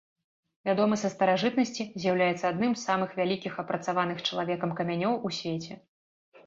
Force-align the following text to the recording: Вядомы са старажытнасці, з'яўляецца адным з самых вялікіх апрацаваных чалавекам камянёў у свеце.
Вядомы 0.69 0.95
са 1.01 1.11
старажытнасці, 1.15 1.83
з'яўляецца 2.05 2.45
адным 2.53 2.71
з 2.77 2.81
самых 2.89 3.09
вялікіх 3.21 3.53
апрацаваных 3.67 4.17
чалавекам 4.27 4.69
камянёў 4.83 5.13
у 5.29 5.37
свеце. 5.41 5.73